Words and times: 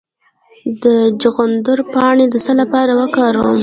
د 0.83 0.85
چغندر 1.21 1.79
پاڼې 1.93 2.25
د 2.29 2.35
څه 2.45 2.51
لپاره 2.61 2.91
وکاروم؟ 3.01 3.57